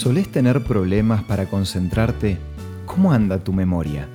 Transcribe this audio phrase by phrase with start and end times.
[0.00, 2.38] ¿Solés tener problemas para concentrarte?
[2.86, 4.08] ¿Cómo anda tu memoria?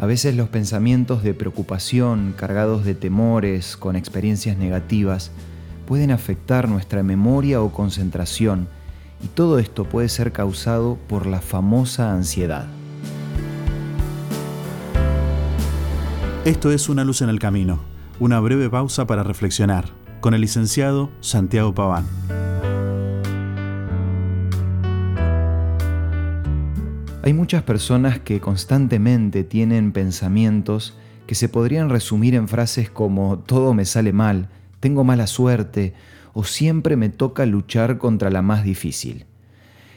[0.00, 5.30] A veces los pensamientos de preocupación, cargados de temores, con experiencias negativas,
[5.86, 8.66] pueden afectar nuestra memoria o concentración
[9.22, 12.66] y todo esto puede ser causado por la famosa ansiedad.
[16.44, 17.78] Esto es Una luz en el camino,
[18.18, 19.84] una breve pausa para reflexionar,
[20.20, 22.04] con el licenciado Santiago Paván.
[27.24, 30.94] Hay muchas personas que constantemente tienen pensamientos
[31.26, 35.94] que se podrían resumir en frases como todo me sale mal, tengo mala suerte
[36.34, 39.24] o siempre me toca luchar contra la más difícil.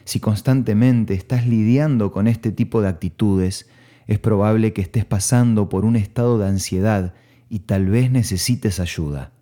[0.06, 3.68] Si constantemente estás lidiando con este tipo de actitudes,
[4.08, 7.14] es probable que estés pasando por un estado de ansiedad
[7.50, 9.34] y tal vez necesites ayuda.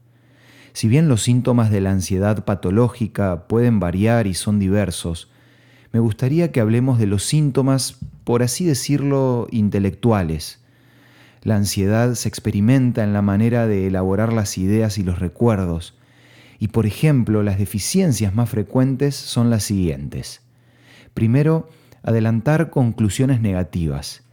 [0.74, 5.30] Si bien los síntomas de la ansiedad patológica pueden variar y son diversos,
[5.96, 10.60] me gustaría que hablemos de los síntomas, por así decirlo, intelectuales.
[11.42, 15.98] La ansiedad se experimenta en la manera de elaborar las ideas y los recuerdos,
[16.60, 20.42] y por ejemplo, las deficiencias más frecuentes son las siguientes.
[21.14, 21.70] Primero,
[22.04, 24.24] adelantar conclusiones negativas.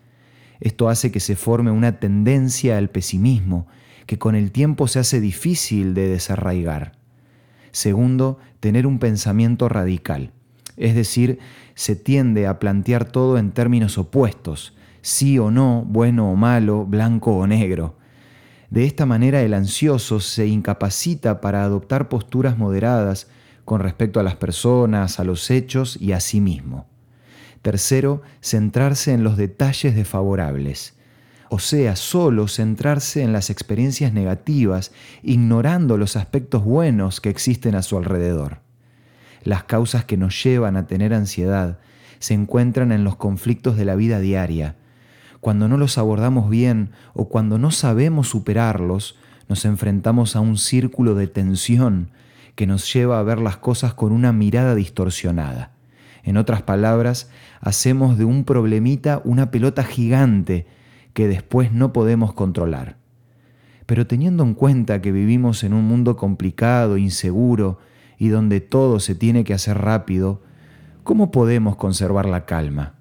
[0.58, 3.68] Esto hace que se forme una tendencia al pesimismo,
[4.06, 6.98] que con el tiempo se hace difícil de desarraigar.
[7.70, 10.32] Segundo, tener un pensamiento radical
[10.76, 11.38] es decir,
[11.74, 17.36] se tiende a plantear todo en términos opuestos, sí o no, bueno o malo, blanco
[17.36, 17.96] o negro.
[18.70, 23.28] De esta manera el ansioso se incapacita para adoptar posturas moderadas
[23.64, 26.86] con respecto a las personas, a los hechos y a sí mismo.
[27.60, 30.94] Tercero, centrarse en los detalles desfavorables,
[31.48, 34.90] o sea, solo centrarse en las experiencias negativas,
[35.22, 38.60] ignorando los aspectos buenos que existen a su alrededor.
[39.44, 41.78] Las causas que nos llevan a tener ansiedad
[42.18, 44.76] se encuentran en los conflictos de la vida diaria.
[45.40, 49.16] Cuando no los abordamos bien o cuando no sabemos superarlos,
[49.48, 52.10] nos enfrentamos a un círculo de tensión
[52.54, 55.72] que nos lleva a ver las cosas con una mirada distorsionada.
[56.22, 57.28] En otras palabras,
[57.60, 60.66] hacemos de un problemita una pelota gigante
[61.14, 62.96] que después no podemos controlar.
[63.86, 67.80] Pero teniendo en cuenta que vivimos en un mundo complicado, inseguro,
[68.22, 70.40] y donde todo se tiene que hacer rápido,
[71.02, 72.94] ¿cómo podemos conservar la calma?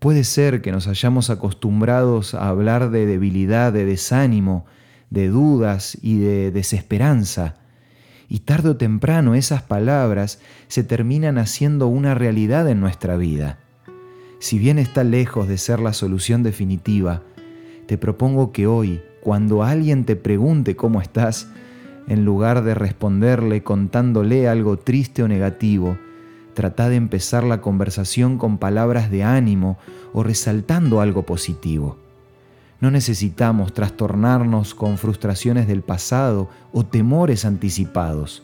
[0.00, 4.66] Puede ser que nos hayamos acostumbrados a hablar de debilidad, de desánimo,
[5.08, 7.58] de dudas y de desesperanza,
[8.28, 13.60] y tarde o temprano esas palabras se terminan haciendo una realidad en nuestra vida.
[14.40, 17.22] Si bien está lejos de ser la solución definitiva,
[17.86, 21.46] te propongo que hoy, cuando alguien te pregunte cómo estás,
[22.08, 25.98] en lugar de responderle contándole algo triste o negativo,
[26.54, 29.78] trata de empezar la conversación con palabras de ánimo
[30.12, 31.96] o resaltando algo positivo.
[32.80, 38.42] No necesitamos trastornarnos con frustraciones del pasado o temores anticipados.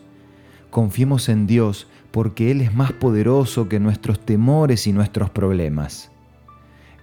[0.69, 6.11] Confiemos en Dios porque Él es más poderoso que nuestros temores y nuestros problemas.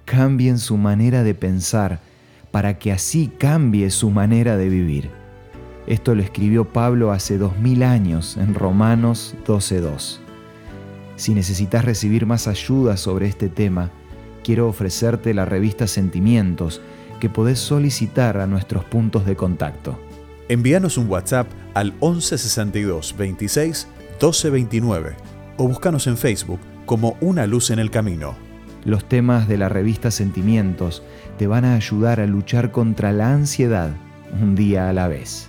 [0.04, 2.00] Cambien su manera de pensar
[2.50, 5.23] para que así cambie su manera de vivir.
[5.86, 10.18] Esto lo escribió Pablo hace dos mil años en Romanos 12.2.
[11.16, 13.90] Si necesitas recibir más ayuda sobre este tema,
[14.42, 16.80] quiero ofrecerte la revista Sentimientos
[17.20, 19.98] que podés solicitar a nuestros puntos de contacto.
[20.48, 25.16] Envíanos un WhatsApp al 1162 26 1229
[25.56, 28.34] o búscanos en Facebook como Una Luz en el Camino.
[28.84, 31.02] Los temas de la revista Sentimientos
[31.38, 33.90] te van a ayudar a luchar contra la ansiedad
[34.40, 35.48] un día a la vez.